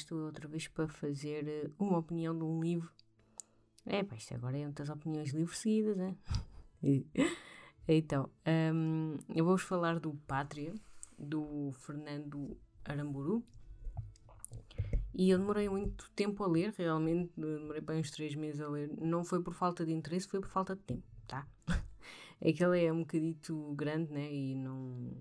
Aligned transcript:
estou 0.00 0.18
outra 0.26 0.48
vez 0.48 0.68
para 0.68 0.88
fazer 0.88 1.46
eh, 1.46 1.70
uma 1.78 1.98
opinião 1.98 2.36
de 2.36 2.44
um 2.44 2.60
livro. 2.60 2.90
É, 3.86 4.02
pá, 4.02 4.16
isto 4.16 4.34
agora 4.34 4.58
é 4.58 4.62
muitas 4.62 4.88
opiniões 4.88 5.32
livres 5.32 5.58
seguidas, 5.58 5.96
né? 5.96 6.16
então, 7.88 8.30
um, 8.74 9.16
eu 9.34 9.44
vou-vos 9.44 9.62
falar 9.62 9.98
do 9.98 10.14
Pátria, 10.26 10.74
do 11.18 11.70
Fernando 11.72 12.56
Aramburu. 12.84 13.44
E 15.14 15.30
eu 15.30 15.38
demorei 15.38 15.68
muito 15.68 16.10
tempo 16.12 16.42
a 16.44 16.46
ler, 16.46 16.72
realmente, 16.76 17.32
demorei 17.36 17.82
para 17.82 17.96
uns 17.96 18.10
3 18.10 18.34
meses 18.36 18.60
a 18.60 18.68
ler. 18.68 18.90
Não 19.00 19.24
foi 19.24 19.42
por 19.42 19.52
falta 19.52 19.84
de 19.84 19.92
interesse, 19.92 20.28
foi 20.28 20.40
por 20.40 20.48
falta 20.48 20.74
de 20.74 20.82
tempo, 20.82 21.02
tá? 21.26 21.46
Aquele 22.40 22.84
é 22.84 22.92
um 22.92 23.00
bocadito 23.00 23.74
grande, 23.74 24.12
né? 24.12 24.32
E 24.32 24.54
não. 24.54 25.12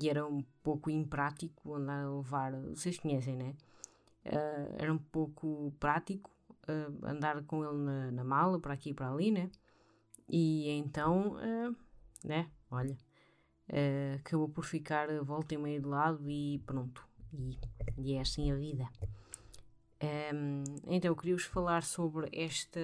E 0.00 0.08
era 0.08 0.26
um 0.26 0.42
pouco 0.62 0.90
imprático 0.90 1.74
andar 1.74 2.04
a 2.04 2.16
levar. 2.16 2.52
Vocês 2.68 2.98
conhecem, 2.98 3.36
né? 3.36 3.56
Uh, 4.24 4.76
era 4.78 4.92
um 4.92 4.98
pouco 4.98 5.74
prático 5.80 6.30
uh, 6.68 7.06
andar 7.06 7.42
com 7.42 7.64
ele 7.64 7.78
na, 7.78 8.10
na, 8.12 8.24
mala, 8.24 8.60
para 8.60 8.74
aqui 8.74 8.90
e 8.90 8.94
para 8.94 9.10
ali, 9.10 9.32
né? 9.32 9.50
E 10.28 10.70
então, 10.70 11.34
uh, 11.34 11.76
né? 12.24 12.48
Olha, 12.70 12.96
acabou 14.18 14.48
por 14.48 14.64
ficar 14.64 15.08
volta 15.22 15.54
e 15.54 15.58
meia 15.58 15.80
de 15.80 15.86
lado 15.86 16.30
e 16.30 16.62
pronto. 16.64 17.06
E, 17.32 17.58
e 17.98 18.14
é 18.14 18.20
assim 18.20 18.50
a 18.50 18.54
vida. 18.54 18.88
Um, 20.02 20.64
então, 20.86 21.14
queria-vos 21.14 21.44
falar 21.44 21.82
sobre 21.82 22.28
esta, 22.32 22.80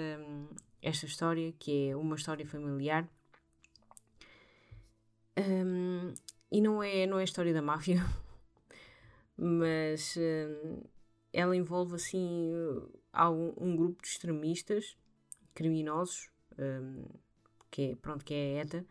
esta 0.82 1.06
história, 1.06 1.52
que 1.58 1.88
é 1.88 1.96
uma 1.96 2.16
história 2.16 2.46
familiar. 2.46 3.08
Um, 5.38 6.12
e 6.50 6.60
não 6.60 6.82
é, 6.82 7.06
não 7.06 7.18
é 7.18 7.22
a 7.22 7.24
história 7.24 7.52
da 7.52 7.62
máfia, 7.62 8.04
mas 9.36 10.16
ela 11.32 11.56
envolve 11.56 11.94
assim 11.94 12.52
um, 13.14 13.54
um, 13.56 13.76
grupo 13.76 14.02
de 14.02 14.08
extremistas 14.08 14.96
criminosos, 15.54 16.30
que, 17.70 17.82
é, 17.82 17.96
pronto, 17.96 18.24
que 18.24 18.34
é 18.34 18.58
a 18.58 18.62
ETA, 18.62 18.86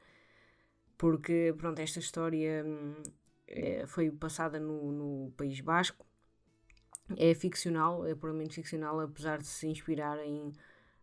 porque 0.98 1.54
pronto, 1.58 1.80
esta 1.80 2.00
história 2.00 2.66
é, 3.48 3.86
foi 3.88 4.12
passada 4.12 4.60
no, 4.60 4.92
no 4.92 5.32
País 5.32 5.62
Basco. 5.62 6.06
É 7.16 7.34
ficcional, 7.34 8.06
é 8.06 8.14
puramente 8.14 8.56
ficcional, 8.56 9.00
apesar 9.00 9.38
de 9.38 9.48
se 9.48 9.68
inspirar 9.68 10.20
em, 10.20 10.52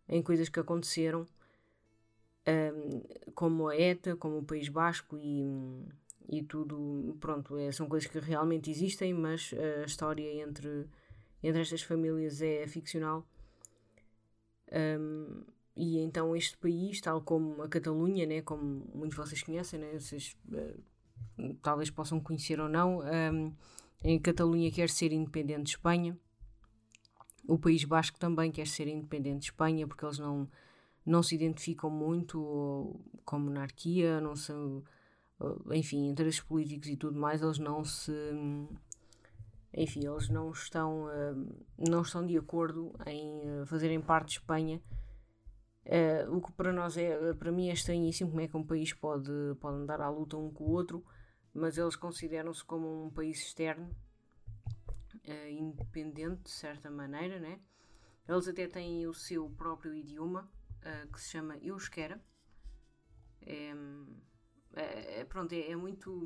em 0.07 0.21
coisas 0.21 0.49
que 0.49 0.59
aconteceram, 0.59 1.25
um, 2.47 3.31
como 3.33 3.69
a 3.69 3.75
ETA, 3.75 4.15
como 4.15 4.37
o 4.37 4.43
País 4.43 4.69
Basco 4.69 5.17
e, 5.17 5.43
e 6.29 6.43
tudo. 6.43 7.17
Pronto, 7.19 7.57
é, 7.57 7.71
são 7.71 7.87
coisas 7.87 8.07
que 8.09 8.19
realmente 8.19 8.69
existem, 8.69 9.13
mas 9.13 9.51
a 9.81 9.85
história 9.85 10.43
entre, 10.43 10.87
entre 11.45 11.61
estas 11.61 11.83
famílias 11.83 12.41
é 12.41 12.65
ficcional. 12.67 13.23
Um, 14.71 15.43
e 15.75 15.99
então 15.99 16.35
este 16.35 16.57
país, 16.57 16.99
tal 16.99 17.21
como 17.21 17.61
a 17.61 17.69
Catalunha, 17.69 18.25
né, 18.25 18.41
como 18.41 18.89
muitos 18.93 19.11
de 19.11 19.17
vocês 19.17 19.43
conhecem, 19.43 19.79
né, 19.79 19.99
vocês 19.99 20.35
uh, 20.51 21.53
talvez 21.61 21.91
possam 21.91 22.19
conhecer 22.19 22.59
ou 22.59 22.67
não, 22.67 23.01
um, 23.01 23.53
em 24.03 24.19
Catalunha 24.19 24.71
quer 24.71 24.89
ser 24.89 25.11
independente 25.11 25.63
de 25.63 25.69
Espanha. 25.71 26.17
O 27.47 27.59
País 27.59 27.83
Basco 27.83 28.17
também 28.17 28.51
quer 28.51 28.65
ser 28.65 28.87
independente 28.87 29.41
de 29.41 29.45
Espanha 29.45 29.87
porque 29.87 30.03
eles 30.03 30.17
não, 30.17 30.49
não 31.05 31.21
se 31.21 31.35
identificam 31.35 31.91
muito 31.91 32.99
com 33.23 33.37
monarquia, 33.37 34.19
não 34.19 34.35
são, 34.35 34.83
enfim, 35.71 36.07
interesses 36.07 36.41
políticos 36.41 36.87
e 36.87 36.97
tudo 36.97 37.19
mais, 37.19 37.43
eles 37.43 37.59
não 37.59 37.83
se 37.83 38.11
enfim, 39.75 40.07
eles 40.07 40.29
não 40.29 40.51
estão, 40.51 41.07
não 41.77 42.01
estão 42.01 42.25
de 42.25 42.37
acordo 42.37 42.93
em 43.05 43.65
fazerem 43.65 44.01
parte 44.01 44.29
de 44.29 44.33
Espanha. 44.39 44.81
o 46.29 46.41
que 46.41 46.51
para 46.53 46.71
nós 46.71 46.97
é, 46.97 47.33
para 47.33 47.51
mim 47.51 47.69
é 47.69 47.73
estranhíssimo 47.73 48.29
como 48.29 48.41
é 48.41 48.47
que 48.47 48.57
um 48.57 48.65
país 48.65 48.93
pode, 48.93 49.31
pode 49.59 49.77
andar 49.77 50.01
à 50.01 50.09
luta 50.09 50.37
um 50.37 50.49
com 50.51 50.63
o 50.63 50.71
outro 50.71 51.03
mas 51.55 51.77
eles 51.77 51.95
consideram-se 51.95 52.63
como 52.65 53.05
um 53.05 53.09
país 53.09 53.39
externo, 53.39 53.89
uh, 55.13 55.49
independente 55.49 56.43
de 56.43 56.51
certa 56.51 56.91
maneira, 56.91 57.39
né? 57.39 57.61
Eles 58.27 58.47
até 58.47 58.67
têm 58.67 59.07
o 59.07 59.13
seu 59.13 59.49
próprio 59.51 59.95
idioma, 59.95 60.51
que 61.11 61.19
se 61.19 61.29
chama 61.29 61.57
Euskera. 61.57 62.21
É, 63.41 63.73
é, 64.81 65.25
pronto, 65.25 65.53
é, 65.53 65.71
é, 65.71 65.75
muito. 65.75 66.21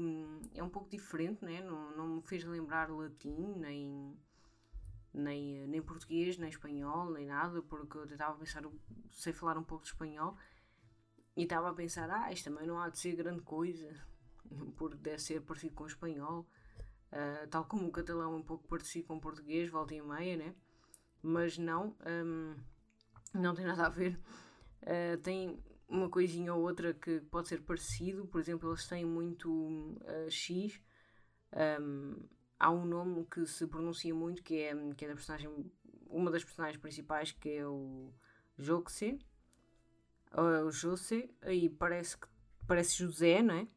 é 0.56 0.64
um 0.64 0.70
pouco 0.70 0.90
diferente, 0.90 1.44
né? 1.46 1.62
não, 1.62 1.96
não 1.96 2.08
me 2.16 2.22
fez 2.22 2.44
lembrar 2.44 2.90
latim, 2.90 3.54
nem, 3.58 4.18
nem, 5.14 5.68
nem 5.68 5.82
português, 5.82 6.38
nem 6.38 6.50
espanhol, 6.50 7.12
nem 7.12 7.26
nada, 7.28 7.62
porque 7.62 7.98
eu 7.98 8.06
estava 8.06 8.34
a 8.34 8.38
pensar, 8.38 8.64
sei 9.12 9.34
falar 9.34 9.58
um 9.58 9.64
pouco 9.64 9.84
de 9.84 9.92
espanhol, 9.92 10.36
e 11.36 11.44
estava 11.44 11.70
a 11.70 11.74
pensar, 11.74 12.10
ah, 12.10 12.32
isto 12.32 12.50
também 12.50 12.68
não 12.68 12.80
há 12.80 12.90
de 12.90 13.00
ser 13.00 13.16
grande 13.16 13.42
coisa 13.42 13.96
porque 14.78 14.98
deve 14.98 15.20
ser 15.20 15.42
parecido 15.42 15.76
com 15.76 15.84
o 15.84 15.88
espanhol, 15.88 16.48
uh, 17.12 17.48
tal 17.50 17.66
como 17.66 17.88
o 17.88 17.92
catalão 17.92 18.34
é 18.34 18.36
um 18.36 18.44
pouco 18.44 18.68
parecido 18.68 19.08
com 19.08 19.18
o 19.18 19.22
português, 19.22 19.70
volta 19.70 19.94
e 19.94 20.02
meia, 20.02 20.38
né? 20.38 20.56
Mas 21.22 21.58
não, 21.58 21.96
um, 22.06 22.56
não 23.34 23.54
tem 23.54 23.66
nada 23.66 23.86
a 23.86 23.90
ver. 23.90 24.20
Uh, 24.82 25.18
tem 25.22 25.62
uma 25.90 26.10
coisinha 26.10 26.54
ou 26.54 26.62
outra 26.62 26.94
que 26.94 27.20
pode 27.22 27.48
ser 27.48 27.62
parecido, 27.62 28.28
por 28.28 28.40
exemplo, 28.40 28.70
eles 28.70 28.88
têm 28.88 29.06
muito 29.06 29.50
uh, 29.52 30.30
X. 30.30 30.80
Um, 31.82 32.16
há 32.60 32.70
um 32.70 32.86
nome 32.86 33.26
que 33.26 33.46
se 33.46 33.66
pronuncia 33.68 34.14
muito 34.14 34.44
que 34.44 34.62
é, 34.62 34.76
que 34.94 35.06
é 35.06 35.08
da 35.08 35.16
personagem, 35.16 35.50
uma 36.08 36.30
das 36.30 36.44
personagens 36.44 36.80
principais, 36.80 37.32
que 37.32 37.50
é 37.50 37.68
o 37.68 38.14
Joxe. 38.58 39.20
o 40.66 40.72
Jose, 40.72 41.30
aí 41.42 41.70
parece 41.70 42.18
que 42.18 42.28
parece 42.68 42.98
José, 42.98 43.42
não 43.42 43.56
é? 43.56 43.68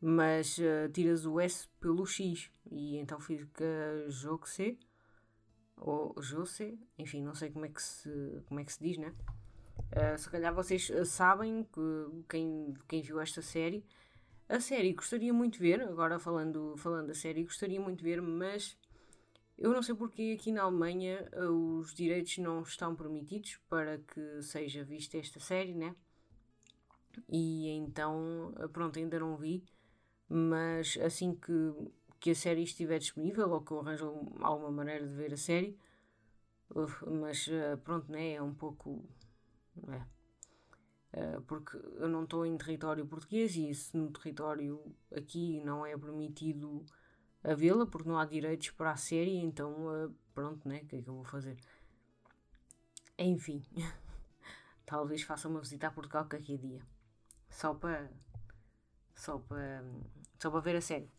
mas 0.00 0.56
uh, 0.58 0.88
tiras 0.92 1.26
o 1.26 1.38
S 1.38 1.68
pelo 1.78 2.06
X 2.06 2.50
e 2.70 2.96
então 2.96 3.20
fica 3.20 3.64
Joxe 4.08 4.78
ou 5.76 6.14
Jose, 6.20 6.78
enfim, 6.98 7.22
não 7.22 7.34
sei 7.34 7.50
como 7.50 7.66
é 7.66 7.68
que 7.68 7.82
se, 7.82 8.10
como 8.46 8.60
é 8.60 8.64
que 8.64 8.72
se 8.72 8.82
diz, 8.82 8.98
né? 8.98 9.14
Uh, 9.92 10.18
se 10.18 10.30
calhar 10.30 10.54
vocês 10.54 10.90
eh, 10.90 11.04
sabem 11.04 11.64
que 11.64 11.80
quem, 12.28 12.74
quem 12.88 13.02
viu 13.02 13.20
esta 13.20 13.42
série, 13.42 13.84
a 14.48 14.60
série 14.60 14.92
gostaria 14.92 15.32
muito 15.32 15.54
de 15.54 15.60
ver, 15.60 15.82
agora 15.82 16.18
falando, 16.18 16.76
falando 16.76 17.08
da 17.08 17.14
série, 17.14 17.44
gostaria 17.44 17.80
muito 17.80 17.98
de 17.98 18.04
ver, 18.04 18.22
mas 18.22 18.76
eu 19.58 19.72
não 19.72 19.82
sei 19.82 19.94
porque 19.94 20.36
aqui 20.38 20.52
na 20.52 20.62
Alemanha 20.62 21.28
os 21.50 21.94
direitos 21.94 22.38
não 22.38 22.62
estão 22.62 22.94
permitidos 22.94 23.58
para 23.68 23.98
que 23.98 24.42
seja 24.42 24.84
vista 24.84 25.18
esta 25.18 25.40
série, 25.40 25.74
né? 25.74 25.94
E 27.28 27.68
então, 27.70 28.54
pronto, 28.72 28.98
ainda 28.98 29.18
não 29.18 29.36
vi 29.36 29.64
mas 30.28 30.96
assim 31.02 31.34
que, 31.34 31.72
que 32.20 32.30
a 32.30 32.34
série 32.34 32.62
estiver 32.62 32.98
disponível 32.98 33.50
ou 33.50 33.60
que 33.62 33.72
eu 33.72 33.80
arranjo 33.80 34.06
alguma 34.40 34.70
maneira 34.70 35.06
de 35.06 35.14
ver 35.14 35.32
a 35.34 35.36
série, 35.36 35.76
mas 37.06 37.48
pronto, 37.84 38.10
né, 38.10 38.34
é 38.34 38.42
um 38.42 38.54
pouco. 38.54 39.04
É, 41.12 41.36
uh, 41.36 41.42
porque 41.42 41.76
eu 41.76 42.08
não 42.08 42.24
estou 42.24 42.46
em 42.46 42.56
território 42.56 43.06
português 43.06 43.56
e 43.56 43.74
se 43.74 43.96
no 43.96 44.10
território 44.10 44.94
aqui 45.14 45.60
não 45.60 45.84
é 45.84 45.96
permitido 45.96 46.84
a 47.42 47.54
vê-la 47.54 47.86
porque 47.86 48.08
não 48.08 48.18
há 48.18 48.24
direitos 48.24 48.70
para 48.70 48.92
a 48.92 48.96
série, 48.96 49.36
então 49.36 49.86
uh, 49.86 50.14
pronto, 50.34 50.68
né, 50.68 50.80
o 50.82 50.86
que 50.86 50.96
é 50.96 51.02
que 51.02 51.08
eu 51.08 51.14
vou 51.14 51.24
fazer? 51.24 51.56
Enfim, 53.18 53.62
talvez 54.86 55.22
faça 55.22 55.48
uma 55.48 55.60
visita 55.60 55.88
a 55.88 55.90
Portugal 55.90 56.26
qualquer 56.28 56.58
dia, 56.58 56.80
só 57.48 57.74
para 57.74 58.10
só 59.14 59.38
para 59.38 59.84
só 60.38 60.50
para 60.50 60.60
ver 60.60 60.76
a 60.76 60.80
série. 60.80 61.10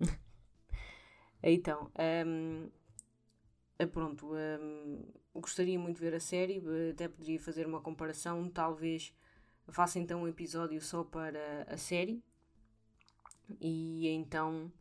então, 1.42 1.84
um, 1.84 2.64
eh, 2.66 2.70
pronto, 3.84 4.32
um, 4.34 5.04
gostaria 5.34 5.78
muito 5.78 5.96
de 5.96 6.02
ver 6.02 6.14
a 6.14 6.20
série, 6.20 6.62
até 6.90 7.08
poderia 7.08 7.38
fazer 7.38 7.66
uma 7.66 7.80
comparação, 7.80 8.48
talvez 8.48 9.12
faça 9.68 9.98
então 9.98 10.22
um 10.22 10.28
episódio 10.28 10.80
só 10.80 11.04
para 11.04 11.64
a 11.68 11.76
série 11.76 12.22
e 13.60 14.08
então 14.08 14.72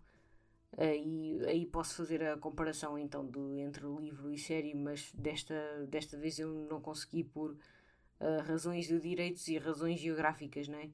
aí, 0.77 1.39
aí 1.47 1.65
posso 1.65 1.95
fazer 1.95 2.23
a 2.23 2.37
comparação 2.37 2.97
então 2.97 3.25
do, 3.25 3.57
entre 3.57 3.85
livro 3.85 4.31
e 4.31 4.37
série, 4.37 4.73
mas 4.73 5.11
desta, 5.13 5.85
desta 5.87 6.17
vez 6.17 6.39
eu 6.39 6.47
não 6.69 6.79
consegui 6.79 7.23
por 7.23 7.51
uh, 7.51 8.41
razões 8.45 8.87
de 8.87 8.99
direitos 8.99 9.47
e 9.47 9.57
razões 9.57 9.99
geográficas, 9.99 10.67
não 10.67 10.79
é? 10.79 10.89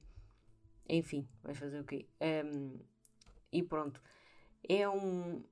Enfim, 0.88 1.28
vais 1.42 1.58
fazer 1.58 1.80
o 1.80 1.84
quê? 1.84 2.06
Um, 2.20 2.78
e 3.52 3.62
pronto. 3.62 4.02
É 4.68 4.88
um, 4.88 5.42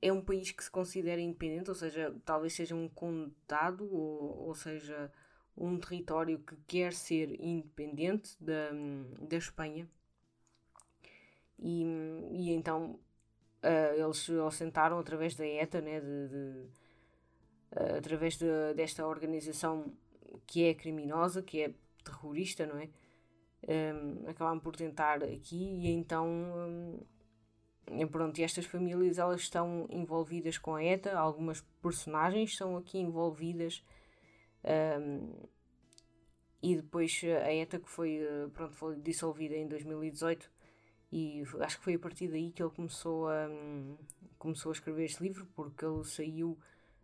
é 0.00 0.12
um 0.12 0.20
país 0.20 0.50
que 0.50 0.62
se 0.62 0.70
considera 0.70 1.20
independente, 1.20 1.70
ou 1.70 1.74
seja, 1.74 2.14
talvez 2.24 2.52
seja 2.52 2.74
um 2.74 2.88
condado, 2.88 3.88
ou, 3.92 4.48
ou 4.48 4.54
seja, 4.54 5.10
um 5.56 5.78
território 5.78 6.38
que 6.38 6.56
quer 6.66 6.92
ser 6.92 7.40
independente 7.40 8.36
da, 8.42 8.70
da 9.20 9.36
Espanha. 9.36 9.88
E, 11.58 11.82
e 12.32 12.50
então 12.50 12.98
uh, 13.62 13.94
eles 14.02 14.28
assentaram 14.30 14.98
através 14.98 15.34
da 15.34 15.46
ETA, 15.46 15.80
né, 15.80 16.00
de, 16.00 16.28
de 16.28 16.68
uh, 17.72 17.96
através 17.98 18.36
de, 18.36 18.74
desta 18.74 19.06
organização 19.06 19.92
que 20.46 20.64
é 20.64 20.74
criminosa, 20.74 21.42
que 21.42 21.62
é 21.62 21.74
terrorista, 22.04 22.66
não 22.66 22.78
é? 22.78 22.88
Um, 23.66 24.28
acabaram 24.28 24.60
por 24.60 24.76
tentar 24.76 25.24
aqui 25.24 25.56
e 25.56 25.88
então 25.88 26.28
um, 26.28 27.00
pronto, 28.10 28.38
e 28.38 28.42
estas 28.42 28.66
famílias 28.66 29.18
elas 29.18 29.40
estão 29.40 29.86
envolvidas 29.90 30.58
com 30.58 30.74
a 30.74 30.82
ETA, 30.82 31.18
algumas 31.18 31.60
personagens 31.82 32.56
são 32.56 32.76
aqui 32.76 32.98
envolvidas 32.98 33.84
um, 35.00 35.32
e 36.62 36.76
depois 36.76 37.20
a 37.44 37.52
ETA 37.52 37.78
que 37.78 37.90
foi, 37.90 38.20
pronto, 38.54 38.74
foi 38.74 38.96
dissolvida 38.96 39.54
em 39.54 39.68
2018 39.68 40.50
e 41.12 41.42
acho 41.60 41.78
que 41.78 41.84
foi 41.84 41.94
a 41.94 41.98
partir 41.98 42.28
daí 42.28 42.50
que 42.50 42.62
ele 42.62 42.72
começou 42.72 43.28
a, 43.28 43.48
começou 44.38 44.70
a 44.70 44.72
escrever 44.72 45.04
este 45.04 45.22
livro 45.22 45.46
porque 45.54 45.84
ele 45.84 46.04
saiu 46.04 46.58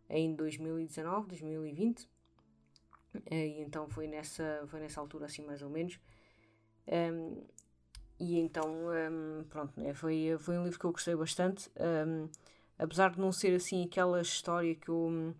em 0.09 0.35
2019, 0.35 1.29
2020 1.29 2.09
e 3.31 3.61
então 3.61 3.89
foi 3.89 4.07
nessa, 4.07 4.65
foi 4.69 4.81
nessa 4.81 5.01
altura 5.01 5.27
assim 5.27 5.45
mais 5.45 5.63
ou 5.63 5.71
menos. 5.71 6.01
Um, 6.87 7.45
e 8.21 8.39
então, 8.39 8.67
um, 8.69 9.45
pronto, 9.45 9.81
né, 9.81 9.95
foi, 9.95 10.37
foi 10.39 10.59
um 10.59 10.65
livro 10.65 10.79
que 10.79 10.85
eu 10.85 10.93
gostei 10.93 11.17
bastante, 11.17 11.71
um, 12.07 12.29
apesar 12.79 13.11
de 13.13 13.19
não 13.19 13.33
ser 13.33 13.55
assim 13.55 13.83
aquela 13.83 14.21
história 14.21 14.75
que 14.75 14.91
eu, 14.91 15.35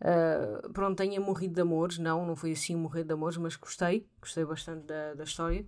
uh, 0.00 0.72
pronto, 0.72 0.96
tenha 0.96 1.20
morrido 1.20 1.54
de 1.54 1.60
amores, 1.60 1.98
não, 1.98 2.26
não 2.26 2.34
foi 2.34 2.52
assim 2.52 2.74
morrer 2.74 3.04
de 3.04 3.12
amores, 3.12 3.36
mas 3.36 3.56
gostei, 3.56 4.06
gostei 4.18 4.42
bastante 4.42 4.86
da, 4.86 5.12
da 5.12 5.24
história, 5.24 5.66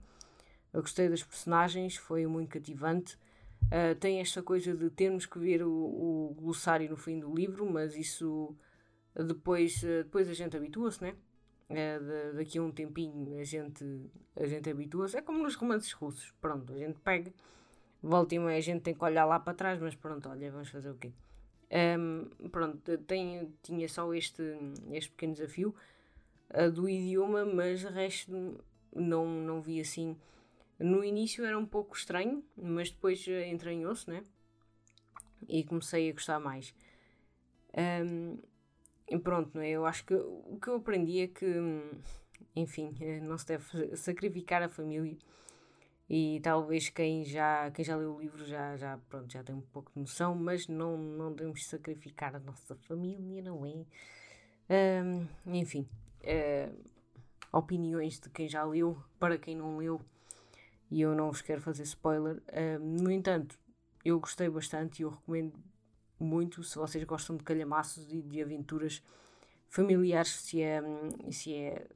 eu 0.73 0.81
gostei 0.81 1.11
das 1.11 1.23
personagens, 1.23 1.97
foi 1.97 2.27
muito 2.27 2.49
cativante. 2.49 3.19
Uh, 3.67 3.95
tem 3.99 4.21
esta 4.21 4.43
coisa 4.43 4.75
de 4.75 4.89
termos 4.91 5.27
que 5.27 5.39
ver 5.39 5.63
o, 5.63 5.71
o 5.71 6.35
glossário 6.39 6.89
no 6.89 6.97
fim 6.97 7.19
do 7.19 7.35
livro, 7.35 7.71
mas 7.71 7.97
isso 7.97 8.57
depois, 9.15 9.83
uh, 9.83 10.05
depois 10.05 10.27
a 10.29 10.35
gente 10.35 10.57
habitua-se, 10.57 11.03
né? 11.03 11.15
É, 11.69 11.99
daqui 12.33 12.59
a 12.59 12.63
um 12.63 12.71
tempinho 12.71 13.39
a 13.39 13.45
gente, 13.45 13.85
a 14.37 14.47
gente 14.47 14.71
habitua-se. 14.71 15.17
É 15.17 15.23
como 15.23 15.43
nos 15.43 15.55
romances 15.55 15.93
russos. 15.93 16.33
Pronto, 16.41 16.73
a 16.73 16.77
gente 16.77 16.99
pega, 17.01 17.33
volta 18.03 18.35
e 18.35 18.39
meia 18.39 18.59
a 18.59 18.61
gente 18.61 18.83
tem 18.83 18.95
que 18.95 19.05
olhar 19.05 19.25
lá 19.25 19.41
para 19.41 19.55
trás, 19.55 19.81
mas 19.81 19.95
pronto, 19.95 20.29
olha, 20.29 20.51
vamos 20.51 20.69
fazer 20.69 20.91
o 20.91 20.97
quê? 20.97 21.13
Um, 21.99 22.49
pronto, 22.49 22.99
tenho, 22.99 23.53
tinha 23.63 23.89
só 23.89 24.13
este, 24.15 24.43
este 24.93 25.11
pequeno 25.11 25.33
desafio 25.35 25.75
uh, 26.51 26.71
do 26.71 26.89
idioma, 26.89 27.45
mas 27.45 27.85
o 27.85 27.89
resto 27.89 28.65
não, 28.95 29.27
não 29.27 29.61
vi 29.61 29.81
assim. 29.81 30.17
No 30.79 31.03
início 31.03 31.45
era 31.45 31.59
um 31.59 31.67
pouco 31.67 31.97
estranho, 31.97 32.45
mas 32.57 32.91
depois 32.91 33.27
entranhou-se, 33.27 34.09
né? 34.09 34.23
E 35.49 35.65
comecei 35.65 36.09
a 36.09 36.13
gostar 36.13 36.39
mais. 36.39 36.75
Um, 37.77 38.39
e 39.09 39.19
pronto, 39.19 39.51
não 39.55 39.63
é? 39.63 39.71
Eu 39.71 39.87
acho 39.87 40.05
que 40.05 40.15
o 40.15 40.59
que 40.61 40.69
eu 40.69 40.77
aprendi 40.77 41.21
é 41.21 41.29
que, 41.29 41.47
enfim, 42.55 42.95
eh, 43.01 43.21
não 43.21 43.39
se 43.39 43.47
deve 43.47 43.97
sacrificar 43.97 44.63
a 44.63 44.69
família. 44.69 45.17
E 46.09 46.41
talvez 46.41 46.89
quem 46.89 47.25
já, 47.25 47.71
quem 47.73 47.85
já 47.85 47.97
leu 47.97 48.15
o 48.15 48.21
livro 48.21 48.45
já, 48.45 48.77
já, 48.77 48.99
pronto, 49.09 49.33
já 49.33 49.43
tem 49.43 49.55
um 49.55 49.61
pouco 49.61 49.91
de 49.93 50.01
noção, 50.01 50.35
mas 50.37 50.69
não, 50.69 50.97
não 50.97 51.33
devemos 51.33 51.67
sacrificar 51.67 52.37
a 52.37 52.39
nossa 52.41 52.77
família, 52.77 53.43
não 53.43 53.67
é? 53.67 53.85
Um, 55.03 55.27
enfim, 55.47 55.89
uh, 56.23 56.77
opiniões 57.53 58.21
de 58.21 58.31
quem 58.31 58.49
já 58.49 58.63
leu, 58.65 58.97
para 59.19 59.37
quem 59.37 59.57
não 59.57 59.79
leu, 59.79 60.01
e 60.91 61.01
eu 61.01 61.15
não 61.15 61.31
vos 61.31 61.43
quero 61.43 61.61
fazer 61.61 61.83
spoiler. 61.83 62.37
Uh, 62.49 62.79
no 62.79 63.11
entanto, 63.11 63.59
eu 64.05 64.21
gostei 64.21 64.49
bastante 64.49 65.01
e 65.01 65.03
eu 65.03 65.11
recomendo 65.11 65.59
muito 66.19 66.63
se 66.63 66.77
vocês 66.77 67.05
gostam 67.05 67.37
de 67.37 67.45
calhamaços 67.45 68.13
e 68.13 68.23
de 68.23 68.43
aventuras 68.43 69.03
familiares, 69.69 70.31
se 70.31 70.63
é, 70.63 70.83
se 71.31 71.55
é, 71.55 71.87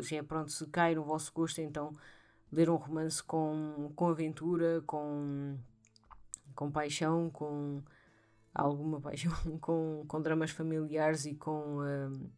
se 0.00 0.16
é 0.16 0.22
pronto, 0.22 0.50
se 0.50 0.66
cai 0.66 0.94
no 0.94 1.04
vosso 1.04 1.32
gosto, 1.32 1.60
então 1.60 1.92
ler 2.52 2.70
um 2.70 2.76
romance 2.76 3.22
com, 3.22 3.92
com 3.94 4.08
aventura, 4.08 4.82
com, 4.86 5.56
com 6.54 6.70
paixão, 6.70 7.30
com 7.30 7.82
alguma 8.54 9.00
paixão, 9.02 9.32
com, 9.60 10.04
com 10.06 10.22
dramas 10.22 10.50
familiares 10.50 11.24
e 11.26 11.34
com, 11.34 11.78
uh, 11.78 12.30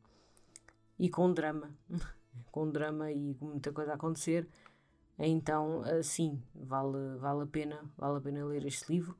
e 0.99 1.09
com 1.09 1.33
drama, 1.33 1.71
com 2.51 2.71
drama 2.71 3.11
e 3.11 3.35
com 3.35 3.47
muita 3.47 3.73
coisa 3.73 3.93
a 3.93 3.95
acontecer. 3.95 4.49
Então, 5.19 5.81
uh, 5.81 6.03
sim, 6.03 6.43
vale, 6.55 7.17
vale 7.19 7.43
a 7.43 7.47
pena, 7.47 7.85
vale 7.97 8.19
a 8.19 8.21
pena 8.21 8.45
ler 8.45 8.65
este 8.67 8.93
livro. 8.93 9.17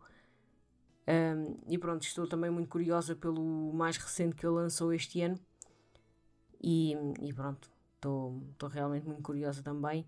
Um, 1.09 1.57
e 1.67 1.79
pronto, 1.79 2.03
estou 2.03 2.27
também 2.27 2.51
muito 2.51 2.69
curiosa 2.69 3.17
pelo 3.17 3.73
mais 3.73 3.97
recente 3.97 4.37
que 4.37 4.47
ele 4.47 4.55
lançou 4.55 4.93
este 4.93 5.23
ano. 5.23 5.39
E, 6.63 6.95
e 7.21 7.33
pronto, 7.33 7.71
estou 7.97 8.69
realmente 8.69 9.07
muito 9.07 9.23
curiosa 9.23 9.63
também. 9.63 10.07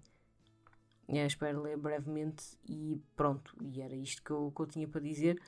É, 1.09 1.27
espero 1.27 1.63
ler 1.63 1.77
brevemente 1.77 2.59
e 2.69 3.01
pronto. 3.17 3.57
E 3.61 3.81
era 3.81 3.95
isto 3.95 4.23
que 4.23 4.31
eu, 4.31 4.53
que 4.55 4.63
eu 4.63 4.67
tinha 4.67 4.89
para 4.89 5.01
dizer. 5.01 5.41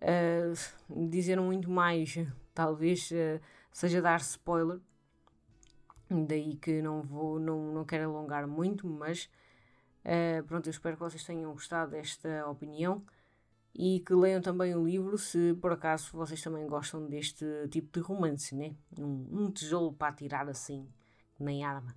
Uh, 0.00 1.08
dizer 1.08 1.40
muito 1.40 1.70
mais, 1.70 2.16
talvez 2.52 3.10
uh, 3.12 3.40
seja 3.72 4.02
dar 4.02 4.20
spoiler. 4.20 4.80
Daí 6.10 6.56
que 6.56 6.82
não 6.82 7.02
vou, 7.02 7.38
não, 7.40 7.72
não 7.72 7.84
quero 7.84 8.10
alongar 8.10 8.46
muito, 8.46 8.86
mas 8.86 9.30
uh, 10.04 10.44
pronto, 10.44 10.66
eu 10.66 10.70
espero 10.70 10.96
que 10.96 11.02
vocês 11.02 11.24
tenham 11.24 11.52
gostado 11.52 11.92
desta 11.92 12.46
opinião 12.48 13.02
e 13.74 14.00
que 14.00 14.14
leiam 14.14 14.40
também 14.40 14.74
o 14.74 14.84
livro 14.84 15.16
se 15.16 15.54
por 15.54 15.72
acaso 15.72 16.10
vocês 16.12 16.40
também 16.42 16.66
gostam 16.66 17.06
deste 17.06 17.44
tipo 17.70 17.98
de 17.98 18.04
romance, 18.04 18.54
né? 18.54 18.74
Um, 18.98 19.26
um 19.30 19.50
tijolo 19.50 19.92
para 19.92 20.14
tirar 20.14 20.48
assim, 20.48 20.86
nem 21.38 21.64
arma. 21.64 21.96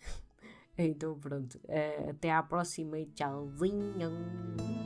então 0.78 1.18
pronto, 1.18 1.56
uh, 1.64 2.10
até 2.10 2.32
à 2.32 2.42
próxima 2.42 2.98
e 2.98 3.06
tchauzinho. 3.06 4.79